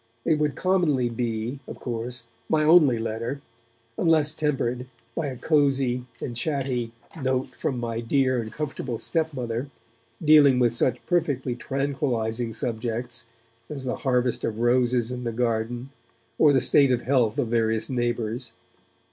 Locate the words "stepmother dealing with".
8.97-10.73